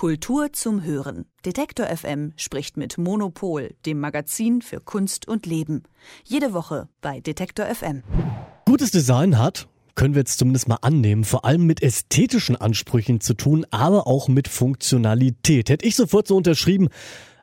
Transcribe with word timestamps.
Kultur 0.00 0.50
zum 0.54 0.82
Hören. 0.82 1.26
Detektor 1.44 1.84
FM 1.94 2.32
spricht 2.36 2.78
mit 2.78 2.96
Monopol, 2.96 3.74
dem 3.84 4.00
Magazin 4.00 4.62
für 4.62 4.80
Kunst 4.80 5.28
und 5.28 5.44
Leben. 5.44 5.82
Jede 6.24 6.54
Woche 6.54 6.88
bei 7.02 7.20
Detektor 7.20 7.66
FM. 7.66 8.02
Gutes 8.64 8.90
Design 8.92 9.36
hat, 9.36 9.68
können 9.96 10.14
wir 10.14 10.20
jetzt 10.20 10.38
zumindest 10.38 10.68
mal 10.68 10.78
annehmen, 10.80 11.24
vor 11.24 11.44
allem 11.44 11.66
mit 11.66 11.82
ästhetischen 11.82 12.56
Ansprüchen 12.56 13.20
zu 13.20 13.34
tun, 13.34 13.66
aber 13.70 14.06
auch 14.06 14.28
mit 14.28 14.48
Funktionalität. 14.48 15.68
Hätte 15.68 15.84
ich 15.84 15.96
sofort 15.96 16.26
so 16.26 16.34
unterschrieben. 16.34 16.88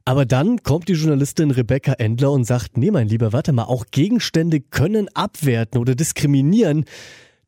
Aber 0.06 0.26
dann 0.26 0.64
kommt 0.64 0.88
die 0.88 0.94
Journalistin 0.94 1.52
Rebecca 1.52 1.94
Endler 1.94 2.32
und 2.32 2.46
sagt, 2.46 2.76
nee, 2.76 2.90
mein 2.90 3.08
Lieber, 3.08 3.34
warte 3.34 3.52
mal, 3.52 3.66
auch 3.66 3.86
Gegenstände 3.92 4.62
können 4.62 5.10
abwerten 5.14 5.80
oder 5.80 5.94
diskriminieren. 5.94 6.86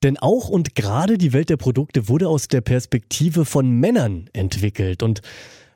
Denn 0.03 0.17
auch 0.17 0.49
und 0.49 0.75
gerade 0.75 1.17
die 1.17 1.33
Welt 1.33 1.49
der 1.49 1.57
Produkte 1.57 2.07
wurde 2.07 2.29
aus 2.29 2.47
der 2.47 2.61
Perspektive 2.61 3.43
von 3.43 3.69
Männern 3.69 4.29
entwickelt. 4.33 5.03
Und 5.03 5.21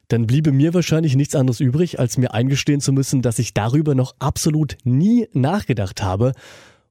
dann 0.08 0.28
bliebe 0.28 0.52
mir 0.52 0.74
wahrscheinlich 0.74 1.16
nichts 1.16 1.36
anderes 1.36 1.60
übrig, 1.60 2.00
als 2.00 2.18
mir 2.18 2.34
eingestehen 2.34 2.80
zu 2.80 2.94
müssen, 2.94 3.22
dass 3.22 3.40
ich 3.40 3.54
darüber 3.54 3.96
noch 3.96 4.16
absolut 4.20 4.78
nie 4.84 5.28
nachgedacht 5.34 6.02
habe. 6.02 6.34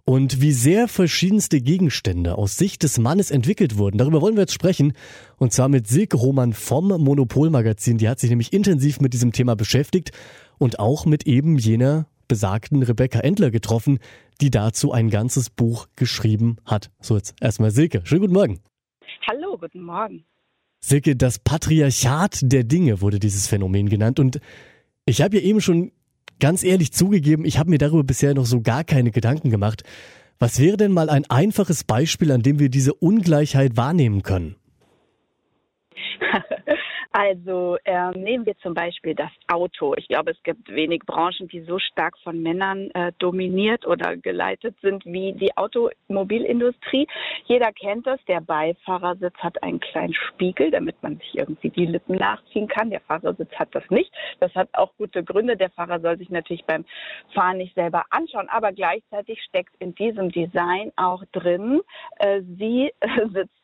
Und 0.05 0.41
wie 0.41 0.53
sehr 0.53 0.89
verschiedenste 0.89 1.61
Gegenstände 1.61 2.37
aus 2.37 2.57
Sicht 2.57 2.83
des 2.83 2.99
Mannes 2.99 3.31
entwickelt 3.31 3.79
wurden, 3.79 3.99
darüber 3.99 4.21
wollen 4.21 4.35
wir 4.35 4.43
jetzt 4.43 4.53
sprechen. 4.53 4.95
Und 5.39 5.53
zwar 5.53 5.69
mit 5.69 5.87
Silke 5.87 6.17
Roman 6.17 6.53
vom 6.53 6.89
Monopolmagazin. 6.89 7.99
Die 7.99 8.09
hat 8.09 8.19
sich 8.19 8.31
nämlich 8.31 8.53
intensiv 8.53 9.01
mit 9.01 9.13
diesem 9.13 9.33
Thema 9.33 9.55
beschäftigt 9.55 10.11
und 10.59 10.81
auch 10.81 11.07
mit 11.07 11.27
eben 11.29 11.57
jener 11.57 12.07
besagten 12.29 12.83
Rebecca 12.83 13.21
Endler 13.21 13.51
getroffen, 13.51 13.99
die 14.41 14.51
dazu 14.51 14.93
ein 14.93 15.11
ganzes 15.11 15.51
Buch 15.51 15.87
geschrieben 15.97 16.57
hat. 16.65 16.91
So, 17.01 17.17
jetzt 17.17 17.35
erstmal 17.41 17.71
Silke. 17.71 18.03
Schönen 18.05 18.23
guten 18.23 18.35
Morgen. 18.35 18.61
Hallo, 19.29 19.57
guten 19.59 19.83
Morgen. 19.83 20.25
Silke, 20.81 21.15
das 21.15 21.39
Patriarchat 21.39 22.41
der 22.43 22.65
Dinge 22.65 23.01
wurde 23.01 23.21
dieses 23.21 23.47
Phänomen 23.47 23.89
genannt. 23.89 24.19
Und 24.19 24.41
ich 25.07 25.23
habe 25.23 25.37
ja 25.37 25.43
eben 25.43 25.61
schon 25.61 25.93
ganz 26.41 26.65
ehrlich 26.65 26.93
zugegeben, 26.93 27.45
ich 27.45 27.59
habe 27.59 27.71
mir 27.71 27.79
darüber 27.79 28.03
bisher 28.03 28.35
noch 28.35 28.47
so 28.47 28.61
gar 28.61 28.83
keine 28.83 29.13
Gedanken 29.13 29.51
gemacht. 29.51 29.85
Was 30.41 30.59
wäre 30.59 30.77
denn 30.77 30.91
mal 30.91 31.09
ein 31.09 31.25
einfaches 31.31 31.85
Beispiel, 31.85 32.33
an 32.33 32.43
dem 32.43 32.59
wir 32.59 32.69
diese 32.69 32.95
Ungleichheit 32.95 33.77
wahrnehmen 33.77 34.23
können? 34.23 34.57
Also 37.13 37.77
ähm, 37.85 38.13
nehmen 38.13 38.47
wir 38.47 38.57
zum 38.59 38.73
Beispiel 38.73 39.15
das 39.15 39.31
Auto. 39.47 39.95
Ich 39.97 40.09
glaube, 40.09 40.31
es 40.31 40.43
gibt 40.45 40.69
wenig 40.71 41.03
Branchen, 41.05 41.47
die 41.49 41.61
so 41.61 41.79
stark 41.79 42.17
von 42.25 42.43
Männern 42.43 42.91
äh, 42.93 43.13
dominiert 43.19 43.87
oder 43.87 44.17
geleitet 44.17 44.75
sind 44.81 45.05
wie 45.05 45.35
die 45.35 45.55
Automobilindustrie. 45.57 47.07
Jeder 47.45 47.71
kennt 47.73 48.07
das. 48.07 48.19
Der 48.27 48.41
Beifahrersitz 48.41 49.37
hat 49.37 49.63
einen 49.63 49.79
kleinen 49.81 50.15
Spiegel, 50.15 50.71
damit 50.71 51.03
man 51.03 51.19
sich 51.19 51.35
irgendwie 51.35 51.69
die 51.69 51.85
Lippen 51.85 52.17
nachziehen 52.17 52.67
kann. 52.67 52.89
Der 52.89 53.01
Fahrersitz 53.01 53.53
hat 53.57 53.75
das 53.75 53.85
nicht. 53.91 54.11
Das 54.41 54.55
hat 54.55 54.71
auch 54.73 54.93
gute 54.97 55.23
Gründe. 55.23 55.59
Der 55.59 55.71
Fahrer 55.71 56.01
soll 56.01 56.17
sich 56.17 56.31
natürlich 56.31 56.65
beim 56.65 56.87
Fahren 57.35 57.59
nicht 57.59 57.75
selber 57.75 58.05
anschauen, 58.09 58.49
aber 58.49 58.73
gleichzeitig 58.73 59.43
steckt 59.43 59.75
in 59.81 59.95
diesem 59.95 60.31
Design 60.31 60.93
auch 60.97 61.25
drin, 61.33 61.83
äh, 62.21 62.41
sie 62.59 62.91
äh, 63.01 63.29
sitzt 63.29 63.62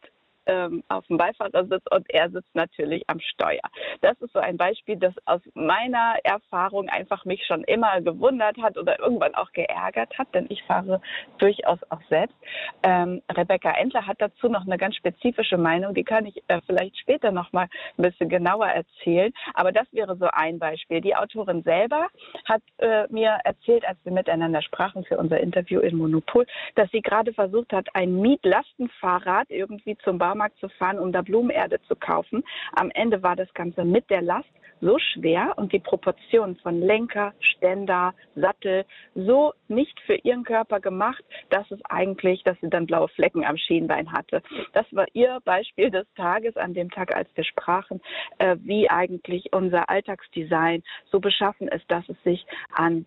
ähm, 0.49 0.83
auf 0.89 1.07
dem 1.07 1.19
Beifahrersitz 1.19 1.85
und 1.91 2.11
er 2.11 2.31
sitzt 2.31 2.55
natürlich 2.55 3.05
am 3.07 3.21
Steuer. 3.21 3.61
Das 4.01 4.19
ist 4.21 4.33
so 4.33 4.41
ein 4.41 4.57
Beispiel, 4.57 4.97
das 4.97 5.15
aus 5.27 5.43
meiner 5.55 6.17
Erfahrung 6.25 6.89
einfach 6.89 7.25
mich 7.25 7.45
schon 7.47 7.63
immer 7.65 8.01
gewundert 8.01 8.57
hat 8.59 8.77
oder 8.77 8.99
irgendwann 8.99 9.35
auch 9.35 9.53
geärgert 9.53 10.17
hat, 10.19 10.35
denn 10.35 10.47
ich 10.49 10.63
fahre 10.65 11.01
durchaus 11.39 11.79
auch 11.91 12.01
selbst. 12.09 12.37
Ähm, 12.83 13.23
Rebecca 13.31 13.71
Endler 13.73 14.07
hat 14.07 14.21
dazu 14.21 14.49
noch 14.49 14.67
eine 14.67 14.79
ganz 14.79 14.97
spezifische 14.97 15.59
Meinung, 15.59 15.95
die 15.95 16.05
kann 16.05 16.27
ich 16.27 16.43
äh, 16.49 16.61
vielleicht 16.67 16.99
später 16.99 17.31
noch 17.31 17.53
mal 17.53 17.69
ein 17.99 18.03
bisschen 18.03 18.29
genauer 18.29 18.67
erzählen. 18.67 19.33
Aber 19.55 19.73
das 19.73 19.87
wäre 19.93 20.17
so 20.17 20.29
ein 20.33 20.59
Beispiel. 20.59 21.01
Die 21.01 21.15
Autorin 21.15 21.63
selber 21.63 22.09
hat 22.47 22.63
äh, 22.79 23.07
mir 23.11 23.39
erzählt, 23.45 23.87
als 23.87 23.99
wir 24.05 24.13
miteinander 24.13 24.63
sprachen 24.63 25.05
für 25.05 25.19
unser 25.19 25.41
Interview 25.41 25.81
in 25.81 25.97
Monopol, 25.97 26.47
dass 26.75 26.91
sie 26.91 27.03
gerade 27.03 27.33
versucht 27.35 27.73
hat, 27.73 27.89
ein 27.95 28.21
Mietlastenfahrrad 28.21 29.51
irgendwie 29.51 29.97
zum 29.99 30.19
Baum 30.19 30.38
Baumarkt 30.39 30.59
zu 30.59 30.69
fahren, 30.69 30.99
um 30.99 31.13
da 31.13 31.23
Blumenerde 31.23 31.81
zu 31.89 31.97
kaufen. 31.97 32.45
Am 32.73 32.91
Ende 32.93 33.23
war 33.23 33.35
das 33.35 33.53
Ganze 33.55 33.85
mit 33.85 34.09
der 34.09 34.23
Last 34.23 34.49
so 34.81 34.97
schwer 35.01 35.55
und 35.57 35.73
die 35.73 35.81
Proportionen 35.81 36.55
von 36.57 36.81
Lenker, 36.81 37.35
Ständer, 37.41 38.15
Sattel 38.37 38.85
so 39.17 39.53
nicht 39.67 39.99
für 40.07 40.15
ihren 40.15 40.45
Körper 40.45 40.79
gemacht, 40.79 41.25
dass 41.51 41.69
es 41.73 41.81
eigentlich, 41.87 42.45
dass 42.45 42.57
sie 42.61 42.71
dann 42.71 42.87
blaue 42.87 43.09
Flecken 43.09 43.45
am 43.45 43.57
Schienbein 43.57 44.13
hatte. 44.13 44.41
Das 44.75 44.87
war 44.93 45.07
ihr 45.15 45.41
Beispiel 45.45 45.91
des 45.91 46.07
Tages 46.15 46.57
an 46.57 46.75
dem 46.75 46.93
Tag, 46.93 47.13
als 47.13 47.29
wir 47.35 47.43
sprachen, 47.43 48.01
äh, 48.39 48.57
wie 48.61 48.89
eigentlich 48.89 49.53
unser 49.53 49.91
Alltagsdesign 49.91 50.85
so 51.11 51.19
beschaffen 51.19 51.67
ist, 51.67 51.91
dass 51.91 52.09
es 52.09 52.23
sich 52.23 52.47
an 52.73 53.05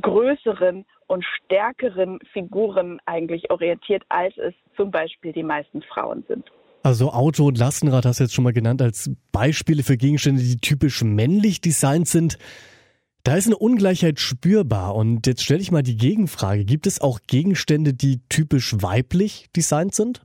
größeren 0.00 0.86
und 1.12 1.26
stärkeren 1.44 2.18
Figuren 2.32 2.98
eigentlich 3.04 3.50
orientiert, 3.50 4.02
als 4.08 4.34
es 4.38 4.54
zum 4.76 4.90
Beispiel 4.90 5.32
die 5.32 5.42
meisten 5.42 5.82
Frauen 5.82 6.24
sind. 6.26 6.50
Also 6.82 7.10
Auto 7.10 7.46
und 7.46 7.58
Lastenrad 7.58 8.06
hast 8.06 8.18
du 8.18 8.24
jetzt 8.24 8.32
schon 8.34 8.44
mal 8.44 8.54
genannt 8.54 8.80
als 8.80 9.10
Beispiele 9.30 9.82
für 9.82 9.98
Gegenstände, 9.98 10.42
die 10.42 10.56
typisch 10.56 11.04
männlich 11.04 11.60
designt 11.60 12.08
sind. 12.08 12.38
Da 13.24 13.36
ist 13.36 13.46
eine 13.46 13.58
Ungleichheit 13.58 14.20
spürbar. 14.20 14.94
Und 14.94 15.26
jetzt 15.26 15.44
stelle 15.44 15.60
ich 15.60 15.70
mal 15.70 15.82
die 15.82 15.98
Gegenfrage. 15.98 16.64
Gibt 16.64 16.86
es 16.86 17.00
auch 17.00 17.20
Gegenstände, 17.26 17.92
die 17.92 18.20
typisch 18.30 18.74
weiblich 18.80 19.50
designt 19.54 19.94
sind? 19.94 20.22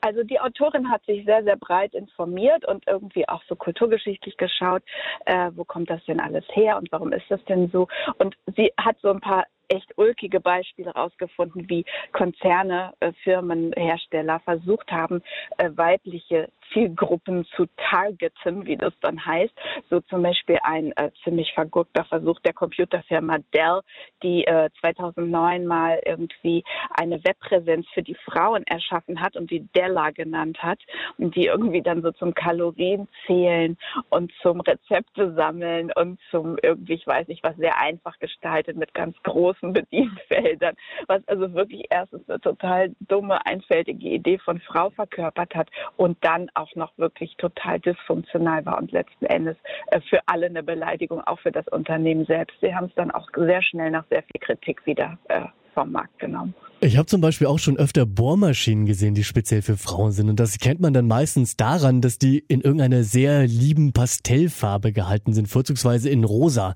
Also 0.00 0.22
die 0.22 0.40
Autorin 0.40 0.90
hat 0.90 1.04
sich 1.04 1.24
sehr, 1.24 1.42
sehr 1.44 1.56
breit 1.56 1.94
informiert 1.94 2.66
und 2.66 2.86
irgendwie 2.86 3.28
auch 3.28 3.42
so 3.48 3.56
kulturgeschichtlich 3.56 4.36
geschaut, 4.36 4.82
äh, 5.26 5.50
wo 5.54 5.64
kommt 5.64 5.90
das 5.90 6.04
denn 6.04 6.20
alles 6.20 6.44
her 6.52 6.76
und 6.76 6.90
warum 6.92 7.12
ist 7.12 7.28
das 7.28 7.44
denn 7.44 7.68
so? 7.70 7.88
Und 8.18 8.36
sie 8.56 8.72
hat 8.78 8.96
so 9.00 9.10
ein 9.10 9.20
paar 9.20 9.44
echt 9.68 9.96
ulkige 9.96 10.40
Beispiele 10.40 10.90
rausgefunden, 10.90 11.68
wie 11.68 11.84
Konzerne, 12.12 12.92
äh, 13.00 13.12
Firmen, 13.24 13.72
Hersteller 13.76 14.40
versucht 14.40 14.90
haben, 14.90 15.22
äh, 15.58 15.70
weibliche 15.74 16.48
Zielgruppen 16.72 17.44
zu 17.56 17.66
targeten, 17.76 18.66
wie 18.66 18.76
das 18.76 18.92
dann 19.00 19.24
heißt. 19.24 19.54
So 19.90 20.00
zum 20.00 20.22
Beispiel 20.22 20.58
ein 20.62 20.92
äh, 20.96 21.10
ziemlich 21.24 21.52
vergurkter 21.54 22.04
Versuch 22.04 22.40
der 22.40 22.52
Computerfirma 22.52 23.38
Dell, 23.54 23.80
die 24.22 24.44
äh, 24.46 24.70
2009 24.80 25.66
mal 25.66 26.00
irgendwie 26.04 26.64
eine 26.90 27.22
Webpräsenz 27.24 27.86
für 27.94 28.02
die 28.02 28.16
Frauen 28.26 28.64
erschaffen 28.66 29.20
hat 29.20 29.36
und 29.36 29.50
die 29.50 29.66
Della 29.74 30.10
genannt 30.10 30.62
hat 30.62 30.80
und 31.16 31.34
die 31.36 31.46
irgendwie 31.46 31.82
dann 31.82 32.02
so 32.02 32.12
zum 32.12 32.34
Kalorienzählen 32.34 33.76
und 34.10 34.32
zum 34.42 34.60
Rezepte 34.60 35.34
sammeln 35.34 35.90
und 35.94 36.18
zum 36.30 36.58
irgendwie, 36.62 36.94
ich 36.94 37.06
weiß 37.06 37.28
nicht 37.28 37.42
was, 37.42 37.56
sehr 37.56 37.78
einfach 37.78 38.18
gestaltet 38.18 38.76
mit 38.76 38.94
ganz 38.94 39.16
großen 39.58 39.72
Bedienfeldern, 39.72 40.74
was 41.08 41.26
also 41.26 41.52
wirklich 41.54 41.86
erstens 41.90 42.28
eine 42.28 42.40
total 42.40 42.94
dumme, 43.00 43.44
einfältige 43.46 44.08
Idee 44.08 44.38
von 44.38 44.60
Frau 44.60 44.90
verkörpert 44.90 45.54
hat 45.54 45.68
und 45.96 46.16
dann 46.22 46.48
auch 46.54 46.74
noch 46.74 46.96
wirklich 46.98 47.36
total 47.36 47.80
dysfunktional 47.80 48.64
war 48.66 48.78
und 48.78 48.92
letzten 48.92 49.26
Endes 49.26 49.56
äh, 49.88 50.00
für 50.08 50.20
alle 50.26 50.46
eine 50.46 50.62
Beleidigung, 50.62 51.20
auch 51.22 51.40
für 51.40 51.52
das 51.52 51.66
Unternehmen 51.68 52.24
selbst. 52.26 52.56
Sie 52.60 52.74
haben 52.74 52.86
es 52.86 52.94
dann 52.94 53.10
auch 53.10 53.28
sehr 53.36 53.62
schnell 53.62 53.90
nach 53.90 54.04
sehr 54.10 54.22
viel 54.22 54.40
Kritik 54.40 54.84
wieder 54.86 55.18
äh, 55.28 55.42
vom 55.74 55.92
Markt 55.92 56.18
genommen. 56.18 56.54
Ich 56.80 56.96
habe 56.96 57.06
zum 57.06 57.20
Beispiel 57.20 57.46
auch 57.46 57.58
schon 57.58 57.76
öfter 57.76 58.06
Bohrmaschinen 58.06 58.86
gesehen, 58.86 59.14
die 59.14 59.24
speziell 59.24 59.62
für 59.62 59.76
Frauen 59.76 60.12
sind. 60.12 60.28
Und 60.28 60.38
das 60.38 60.58
kennt 60.58 60.80
man 60.80 60.92
dann 60.92 61.08
meistens 61.08 61.56
daran, 61.56 62.00
dass 62.00 62.18
die 62.18 62.38
in 62.38 62.60
irgendeiner 62.60 63.02
sehr 63.02 63.46
lieben 63.46 63.92
Pastellfarbe 63.92 64.92
gehalten 64.92 65.32
sind, 65.32 65.48
vorzugsweise 65.48 66.08
in 66.08 66.24
rosa. 66.24 66.74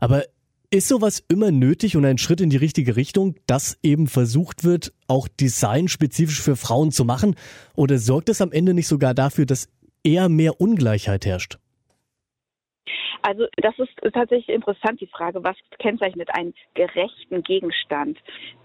Aber 0.00 0.24
ist 0.70 0.88
sowas 0.88 1.22
immer 1.28 1.50
nötig 1.50 1.96
und 1.96 2.04
ein 2.04 2.18
Schritt 2.18 2.40
in 2.40 2.50
die 2.50 2.56
richtige 2.56 2.96
Richtung, 2.96 3.36
dass 3.46 3.78
eben 3.82 4.06
versucht 4.06 4.64
wird, 4.64 4.92
auch 5.06 5.26
Design 5.28 5.88
spezifisch 5.88 6.42
für 6.42 6.56
Frauen 6.56 6.92
zu 6.92 7.04
machen? 7.04 7.36
Oder 7.74 7.98
sorgt 7.98 8.28
es 8.28 8.40
am 8.40 8.52
Ende 8.52 8.74
nicht 8.74 8.88
sogar 8.88 9.14
dafür, 9.14 9.46
dass 9.46 9.68
eher 10.04 10.28
mehr 10.28 10.60
Ungleichheit 10.60 11.24
herrscht? 11.24 11.58
Also 13.22 13.46
das 13.56 13.78
ist 13.78 13.92
tatsächlich 14.12 14.48
interessant, 14.48 15.00
die 15.00 15.06
Frage, 15.06 15.42
was 15.42 15.56
kennzeichnet 15.78 16.28
einen 16.34 16.54
gerechten 16.74 17.42
Gegenstand? 17.42 18.18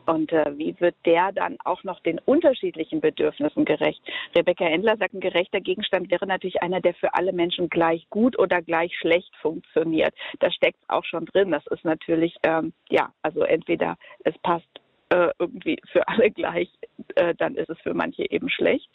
Und 0.05 0.31
äh, 0.33 0.57
wie 0.57 0.75
wird 0.79 0.95
der 1.05 1.31
dann 1.31 1.57
auch 1.63 1.83
noch 1.83 2.01
den 2.01 2.19
unterschiedlichen 2.19 2.99
Bedürfnissen 2.99 3.65
gerecht? 3.65 4.01
Rebecca 4.35 4.65
Endler 4.65 4.97
sagt, 4.97 5.13
ein 5.13 5.21
gerechter 5.21 5.61
Gegenstand 5.61 6.11
wäre 6.11 6.27
natürlich 6.27 6.61
einer, 6.61 6.81
der 6.81 6.93
für 6.93 7.13
alle 7.13 7.31
Menschen 7.31 7.69
gleich 7.69 8.05
gut 8.09 8.37
oder 8.37 8.61
gleich 8.61 8.93
schlecht 8.97 9.33
funktioniert. 9.41 10.13
Da 10.39 10.51
steckt 10.51 10.79
auch 10.89 11.05
schon 11.05 11.25
drin. 11.25 11.51
Das 11.51 11.65
ist 11.67 11.85
natürlich, 11.85 12.35
ähm, 12.43 12.73
ja, 12.89 13.13
also 13.21 13.43
entweder 13.43 13.95
es 14.25 14.37
passt 14.39 14.67
äh, 15.13 15.29
irgendwie 15.37 15.77
für 15.91 16.07
alle 16.07 16.31
gleich, 16.31 16.69
äh, 17.15 17.35
dann 17.35 17.55
ist 17.55 17.69
es 17.69 17.79
für 17.81 17.93
manche 17.93 18.29
eben 18.31 18.49
schlecht. 18.49 18.89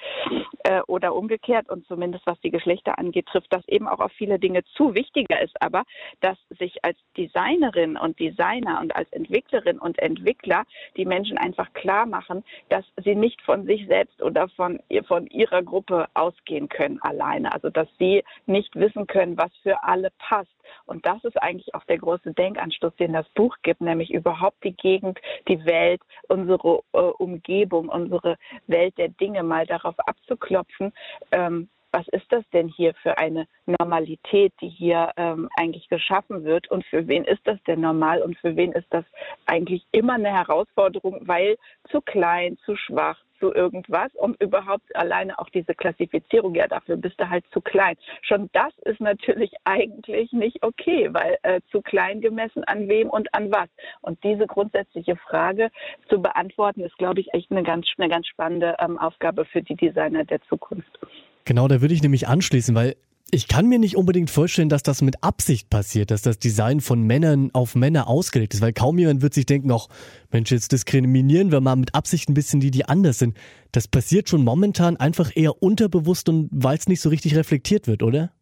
Äh, 0.65 0.81
oder 0.87 1.15
umgekehrt. 1.15 1.69
Und 1.69 1.87
zumindest 1.87 2.27
was 2.27 2.41
die 2.41 2.51
Geschlechter 2.51 2.99
angeht, 2.99 3.27
trifft 3.27 3.53
das 3.53 3.67
eben 3.69 3.87
auch 3.87 4.01
auf 4.01 4.13
viele 4.13 4.39
Dinge 4.39 4.65
zu. 4.77 4.95
Wichtiger 4.95 5.41
ist 5.41 5.61
aber, 5.63 5.85
dass 6.21 6.37
sich 6.59 6.85
als 6.85 6.99
Designerin 7.17 7.97
und 7.97 8.19
Designer 8.19 8.81
und 8.81 8.95
als 8.97 9.11
Entwicklerin 9.13 9.79
und 9.79 9.99
Entwickler 9.99 10.65
die 10.97 11.05
Menschen 11.05 11.39
einfach 11.39 11.73
klar 11.73 12.07
machen, 12.07 12.45
dass 12.69 12.85
sie 13.03 13.15
nicht 13.15 13.41
von 13.43 13.65
sich 13.67 13.87
selbst 13.87 14.21
oder 14.21 14.49
von, 14.49 14.81
von 15.07 15.27
ihrer 15.29 15.63
Gruppe 15.63 16.07
ausgehen 16.15 16.69
können 16.69 17.01
alleine. 17.03 17.53
Also 17.53 17.71
dass 17.71 17.89
sie 17.99 18.25
nicht 18.47 18.75
wissen 18.75 19.07
können, 19.07 19.39
was 19.39 19.53
für 19.63 19.85
alle 19.85 20.11
passt. 20.19 20.51
Und 20.89 21.07
das 21.07 21.23
ist 21.25 21.41
eigentlich 21.43 21.75
auch 21.75 21.85
der 21.85 21.99
große 21.99 22.33
Denkanstoß, 22.33 22.95
den 22.97 23.13
das 23.13 23.29
Buch 23.31 23.57
gibt, 23.63 23.81
nämlich 23.81 24.13
überhaupt 24.13 24.65
die 24.65 24.75
Gegend, 24.75 25.21
die 25.47 25.65
Welt, 25.65 26.01
unsere 26.29 26.81
äh, 26.93 26.99
Umgebung, 26.99 27.89
unsere 27.89 28.37
Welt 28.67 28.97
der 28.99 29.09
Dinge 29.09 29.43
mal 29.43 29.67
darauf 29.67 29.99
abzuklopfen. 30.01 30.93
Ähm, 31.33 31.69
was 31.93 32.07
ist 32.09 32.31
das 32.31 32.45
denn 32.53 32.69
hier 32.69 32.95
für 33.03 33.17
eine 33.19 33.47
Normalität, 33.67 34.53
die 34.61 34.69
hier 34.69 35.11
ähm, 35.17 35.49
eigentlich 35.57 35.89
geschaffen 35.89 36.45
wird 36.45 36.71
und 36.71 36.85
für 36.85 37.07
wen 37.09 37.25
ist 37.25 37.41
das 37.45 37.63
denn 37.65 37.81
normal 37.81 38.23
und 38.23 38.37
für 38.39 38.57
wen 38.57 38.73
ist 38.73 38.87
das 38.91 39.05
eigentlich 39.47 39.87
immer 39.93 40.15
eine 40.15 40.31
Herausforderung, 40.31 41.21
weil 41.23 41.57
zu 41.91 42.01
klein, 42.03 42.59
zu 42.65 42.77
schwach, 42.77 43.19
zu 43.39 43.53
irgendwas, 43.53 44.15
um 44.15 44.35
überhaupt 44.39 44.95
alleine 44.95 45.39
auch 45.39 45.49
diese 45.51 45.75
Klassifizierung, 45.75 46.55
ja, 46.55 46.67
dafür 46.69 46.97
bist 46.97 47.21
du 47.21 47.29
halt 47.29 47.45
zu 47.53 47.61
klein. 47.61 47.97
Schon 48.23 48.51
das 48.53 48.73
ist 48.85 49.01
natürlich 49.01 49.53
eigentlich 49.65 50.33
nicht 50.33 50.63
okay, 50.63 51.09
weil 51.13 51.39
äh, 51.43 51.61
zu 51.71 51.81
klein 51.83 52.21
gemessen 52.21 52.65
an 52.65 52.89
wem 52.89 53.11
und 53.11 53.33
an 53.35 53.51
was. 53.51 53.69
Und 54.01 54.23
diese 54.25 54.47
grundsätzliche 54.47 55.17
Frage 55.17 55.71
zu 56.09 56.21
beantworten, 56.21 56.83
ist, 56.83 56.97
glaube 56.99 57.21
ich, 57.21 57.33
echt 57.35 57.51
eine 57.51 57.63
ganz, 57.63 57.87
eine 57.99 58.09
ganz 58.09 58.27
spannende 58.27 58.77
ähm, 58.79 58.99
Aufgabe 58.99 59.45
für 59.45 59.63
die 59.63 59.77
Designer 59.77 60.25
der 60.25 60.41
Zukunft. 60.43 60.99
Genau, 61.45 61.67
da 61.69 61.81
würde 61.81 61.95
ich 61.95 62.03
nämlich 62.03 62.29
anschließen, 62.29 62.75
weil 62.75 62.97
ich 63.31 63.47
kann 63.47 63.67
mir 63.67 63.79
nicht 63.79 63.97
unbedingt 63.97 64.31
vorstellen, 64.31 64.69
dass 64.69 64.83
das 64.83 65.03
mit 65.03 65.23
Absicht 65.23 65.69
passiert, 65.69 66.11
dass 66.11 66.23
das 66.23 66.39
Design 66.39 66.81
von 66.81 67.03
Männern 67.03 67.51
auf 67.53 67.75
Männer 67.75 68.09
ausgelegt 68.09 68.55
ist, 68.55 68.61
weil 68.61 68.73
kaum 68.73 68.99
jemand 68.99 69.21
wird 69.21 69.35
sich 69.35 69.45
denken, 69.45 69.71
ach 69.71 69.89
Mensch, 70.31 70.51
jetzt 70.51 70.73
diskriminieren 70.73 71.53
wir 71.53 71.61
mal 71.61 71.77
mit 71.77 71.95
Absicht 71.95 72.29
ein 72.29 72.35
bisschen 72.35 72.61
die, 72.61 72.71
die 72.71 72.87
anders 72.87 73.19
sind. 73.19 73.37
Das 73.73 73.87
passiert 73.87 74.29
schon 74.29 74.45
momentan 74.45 74.97
einfach 74.97 75.31
eher 75.35 75.63
unterbewusst 75.63 76.29
und 76.29 76.49
weil 76.53 76.79
es 76.79 76.89
nicht 76.89 77.03
so 77.03 77.11
richtig 77.11 77.37
reflektiert 77.37 77.87
wird, 77.87 78.03
oder? 78.03 78.33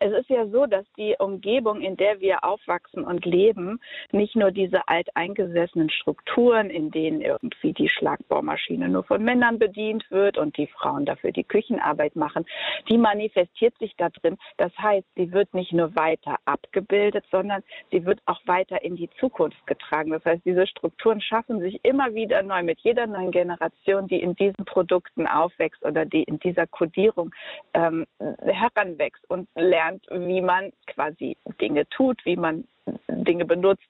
Es 0.00 0.12
ist 0.12 0.28
ja 0.28 0.46
so, 0.46 0.66
dass 0.66 0.84
die 0.96 1.14
Umgebung, 1.18 1.80
in 1.80 1.96
der 1.96 2.20
wir 2.20 2.44
aufwachsen 2.44 3.04
und 3.04 3.24
leben, 3.24 3.80
nicht 4.12 4.36
nur 4.36 4.50
diese 4.50 4.88
alteingesessenen 4.88 5.90
Strukturen, 5.90 6.70
in 6.70 6.90
denen 6.90 7.20
irgendwie 7.20 7.72
die 7.72 7.88
Schlagbohrmaschine 7.88 8.88
nur 8.88 9.04
von 9.04 9.22
Männern 9.22 9.58
bedient 9.58 10.04
wird 10.10 10.38
und 10.38 10.56
die 10.56 10.66
Frauen 10.66 11.04
dafür 11.04 11.32
die 11.32 11.44
Küchenarbeit 11.44 12.16
machen, 12.16 12.44
die 12.88 12.98
manifestiert 12.98 13.76
sich 13.78 13.94
da 13.96 14.08
drin. 14.08 14.36
Das 14.56 14.76
heißt, 14.78 15.06
sie 15.16 15.32
wird 15.32 15.52
nicht 15.54 15.72
nur 15.72 15.94
weiter 15.96 16.36
abgebildet, 16.44 17.24
sondern 17.30 17.62
sie 17.90 18.04
wird 18.04 18.20
auch 18.26 18.40
weiter 18.46 18.82
in 18.82 18.96
die 18.96 19.10
Zukunft 19.20 19.66
getragen. 19.66 20.10
Das 20.10 20.24
heißt, 20.24 20.44
diese 20.44 20.66
Strukturen 20.66 21.20
schaffen 21.20 21.60
sich 21.60 21.80
immer 21.84 22.14
wieder 22.14 22.42
neu 22.42 22.62
mit 22.62 22.80
jeder 22.80 23.06
neuen 23.06 23.30
Generation, 23.30 24.06
die 24.08 24.20
in 24.20 24.34
diesen 24.34 24.64
Produkten 24.64 25.26
aufwächst 25.26 25.84
oder 25.84 26.04
die 26.04 26.22
in 26.24 26.38
dieser 26.38 26.66
Kodierung 26.66 27.34
ähm, 27.74 28.06
heranwächst 28.42 29.28
und 29.28 29.48
lernt, 29.54 29.83
lernt, 29.84 30.06
wie 30.10 30.40
man 30.40 30.72
quasi 30.86 31.36
Dinge 31.60 31.88
tut, 31.88 32.24
wie 32.24 32.36
man 32.36 32.64
Dinge 33.08 33.44
benutzt, 33.44 33.82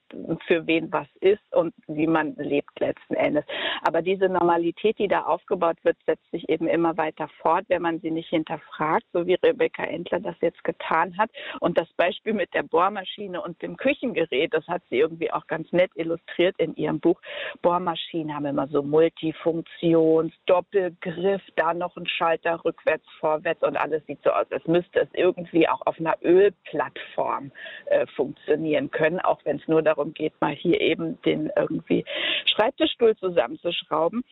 für 0.47 0.65
wen 0.67 0.91
was 0.91 1.07
ist 1.19 1.43
und 1.51 1.73
wie 1.87 2.07
man 2.07 2.35
lebt 2.35 2.79
letzten 2.79 3.15
Endes. 3.15 3.43
Aber 3.81 4.01
diese 4.01 4.29
Normalität, 4.29 4.97
die 4.99 5.07
da 5.07 5.23
aufgebaut 5.23 5.77
wird, 5.83 5.97
setzt 6.05 6.29
sich 6.31 6.47
eben 6.49 6.67
immer 6.67 6.97
weiter 6.97 7.27
fort, 7.41 7.65
wenn 7.67 7.81
man 7.81 7.99
sie 7.99 8.11
nicht 8.11 8.29
hinterfragt, 8.29 9.05
so 9.11 9.27
wie 9.27 9.35
Rebecca 9.35 9.83
Endler 9.83 10.19
das 10.19 10.35
jetzt 10.41 10.63
getan 10.63 11.17
hat. 11.17 11.29
Und 11.59 11.77
das 11.77 11.91
Beispiel 11.97 12.33
mit 12.33 12.53
der 12.53 12.63
Bohrmaschine 12.63 13.41
und 13.41 13.61
dem 13.61 13.75
Küchengerät, 13.77 14.53
das 14.53 14.67
hat 14.67 14.81
sie 14.89 14.99
irgendwie 14.99 15.31
auch 15.31 15.47
ganz 15.47 15.71
nett 15.73 15.91
illustriert 15.95 16.55
in 16.57 16.75
ihrem 16.75 16.99
Buch. 16.99 17.19
Bohrmaschinen 17.61 18.33
haben 18.33 18.45
immer 18.45 18.67
so 18.67 18.81
Multifunktions, 18.81 20.33
Doppelgriff, 20.45 21.41
da 21.55 21.73
noch 21.73 21.97
ein 21.97 22.07
Schalter 22.07 22.63
rückwärts, 22.63 23.05
vorwärts 23.19 23.61
und 23.63 23.75
alles 23.75 24.05
sieht 24.05 24.23
so 24.23 24.29
aus, 24.31 24.49
als 24.51 24.65
müsste 24.67 25.01
es 25.01 25.09
irgendwie 25.13 25.67
auch 25.67 25.81
auf 25.85 25.99
einer 25.99 26.15
Ölplattform 26.23 27.51
äh, 27.87 28.05
funktionieren 28.07 28.84
sein 28.85 28.91
können, 28.91 29.19
auch 29.19 29.39
wenn 29.43 29.57
es 29.57 29.67
nur 29.67 29.81
darum 29.81 30.13
geht, 30.13 30.33
mal 30.41 30.53
hier 30.53 30.79
eben 30.81 31.21
den 31.23 31.51
irgendwie 31.55 32.05
Schreibtischstuhl 32.45 33.15
zusammenzuschrauben 33.17 34.23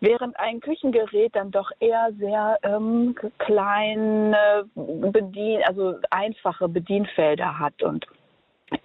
während 0.00 0.36
ein 0.36 0.60
Küchengerät 0.60 1.34
dann 1.36 1.52
doch 1.52 1.70
eher 1.78 2.10
sehr 2.18 2.58
ähm, 2.64 3.14
kleine 3.38 4.64
Bedien 4.74 5.62
also 5.64 5.94
einfache 6.10 6.68
Bedienfelder 6.68 7.58
hat 7.60 7.80
und 7.84 8.04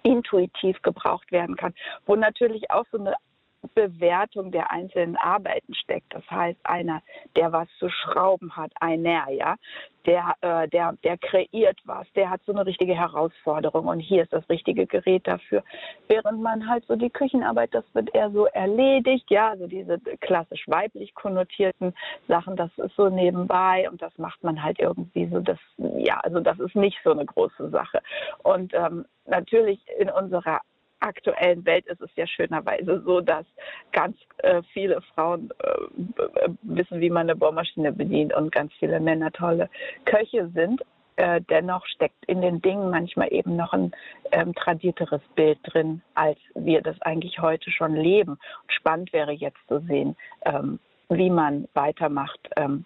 intuitiv 0.04 0.80
gebraucht 0.82 1.32
werden 1.32 1.56
kann, 1.56 1.74
wo 2.06 2.14
natürlich 2.14 2.70
auch 2.70 2.84
so 2.92 2.98
eine 2.98 3.14
Bewertung 3.74 4.52
der 4.52 4.70
einzelnen 4.70 5.16
Arbeiten 5.16 5.74
steckt. 5.74 6.14
Das 6.14 6.22
heißt, 6.30 6.60
einer, 6.62 7.02
der 7.38 7.52
was 7.52 7.68
zu 7.78 7.88
schrauben 7.88 8.56
hat, 8.56 8.72
einer, 8.80 9.30
ja, 9.30 9.54
der, 10.06 10.34
äh, 10.40 10.68
der, 10.68 10.94
der 11.04 11.18
kreiert 11.18 11.78
was, 11.84 12.06
der 12.16 12.30
hat 12.30 12.40
so 12.44 12.52
eine 12.52 12.66
richtige 12.66 12.96
Herausforderung 12.96 13.86
und 13.86 14.00
hier 14.00 14.24
ist 14.24 14.32
das 14.32 14.48
richtige 14.48 14.86
Gerät 14.86 15.26
dafür. 15.28 15.62
Während 16.08 16.42
man 16.42 16.68
halt 16.68 16.84
so 16.86 16.96
die 16.96 17.10
Küchenarbeit, 17.10 17.72
das 17.72 17.84
wird 17.94 18.12
eher 18.12 18.30
so 18.32 18.46
erledigt, 18.46 19.30
ja, 19.30 19.50
also 19.50 19.68
diese 19.68 20.00
klassisch 20.20 20.64
weiblich 20.66 21.14
konnotierten 21.14 21.94
Sachen, 22.26 22.56
das 22.56 22.70
ist 22.76 22.96
so 22.96 23.08
nebenbei 23.08 23.88
und 23.88 24.02
das 24.02 24.16
macht 24.18 24.42
man 24.42 24.60
halt 24.60 24.80
irgendwie 24.80 25.28
so, 25.28 25.38
das, 25.38 25.58
ja, 25.76 26.18
also 26.24 26.40
das 26.40 26.58
ist 26.58 26.74
nicht 26.74 26.98
so 27.04 27.12
eine 27.12 27.24
große 27.24 27.70
Sache. 27.70 28.00
Und 28.42 28.74
ähm, 28.74 29.04
natürlich 29.26 29.80
in 29.98 30.10
unserer 30.10 30.60
aktuellen 31.00 31.64
Welt 31.64 31.86
ist 31.86 32.00
es 32.00 32.10
ja 32.16 32.26
schönerweise 32.26 33.02
so, 33.04 33.20
dass 33.20 33.46
ganz 33.92 34.16
äh, 34.38 34.62
viele 34.72 35.00
Frauen 35.14 35.50
äh, 35.60 36.48
wissen, 36.62 37.00
wie 37.00 37.10
man 37.10 37.28
eine 37.28 37.36
Bohrmaschine 37.36 37.92
bedient 37.92 38.34
und 38.34 38.52
ganz 38.52 38.72
viele 38.78 39.00
Männer 39.00 39.30
tolle 39.32 39.68
Köche 40.04 40.48
sind. 40.54 40.82
Äh, 41.16 41.40
dennoch 41.50 41.84
steckt 41.86 42.24
in 42.26 42.40
den 42.42 42.62
Dingen 42.62 42.90
manchmal 42.90 43.32
eben 43.32 43.56
noch 43.56 43.72
ein 43.72 43.90
ähm, 44.30 44.54
tradierteres 44.54 45.22
Bild 45.34 45.58
drin, 45.64 46.00
als 46.14 46.38
wir 46.54 46.80
das 46.80 47.00
eigentlich 47.02 47.40
heute 47.40 47.72
schon 47.72 47.96
leben. 47.96 48.38
Spannend 48.68 49.12
wäre 49.12 49.32
jetzt 49.32 49.58
zu 49.66 49.80
sehen, 49.80 50.16
ähm, 50.44 50.78
wie 51.08 51.30
man 51.30 51.66
weitermacht, 51.74 52.38
ähm, 52.56 52.84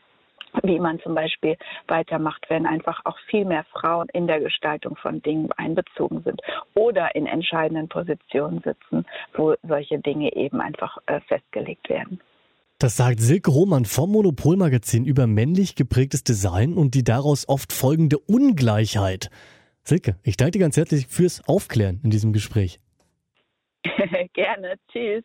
wie 0.62 0.78
man 0.78 1.00
zum 1.00 1.14
Beispiel 1.14 1.56
weitermacht, 1.88 2.44
wenn 2.48 2.66
einfach 2.66 3.00
auch 3.04 3.18
viel 3.30 3.44
mehr 3.44 3.64
Frauen 3.72 4.08
in 4.12 4.26
der 4.26 4.40
Gestaltung 4.40 4.96
von 4.96 5.22
Dingen 5.22 5.50
einbezogen 5.56 6.22
sind 6.22 6.40
oder 6.74 7.14
in 7.14 7.26
entscheidenden 7.26 7.88
Positionen 7.88 8.62
sitzen, 8.64 9.06
wo 9.34 9.54
solche 9.66 9.98
Dinge 9.98 10.34
eben 10.34 10.60
einfach 10.60 10.98
äh, 11.06 11.20
festgelegt 11.20 11.88
werden. 11.88 12.20
Das 12.78 12.96
sagt 12.96 13.20
Silke 13.20 13.52
Roman 13.52 13.84
vom 13.84 14.10
Monopolmagazin 14.10 15.04
über 15.04 15.28
männlich 15.28 15.76
geprägtes 15.76 16.24
Design 16.24 16.74
und 16.74 16.94
die 16.94 17.04
daraus 17.04 17.48
oft 17.48 17.72
folgende 17.72 18.18
Ungleichheit. 18.18 19.30
Silke, 19.84 20.16
ich 20.24 20.36
danke 20.36 20.52
dir 20.52 20.60
ganz 20.60 20.76
herzlich 20.76 21.06
fürs 21.06 21.46
Aufklären 21.46 22.00
in 22.02 22.10
diesem 22.10 22.32
Gespräch. 22.32 22.80
Gerne. 24.34 24.74
Tschüss. 24.90 25.24